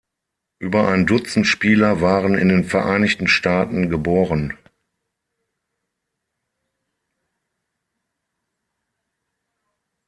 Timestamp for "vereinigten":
2.63-3.27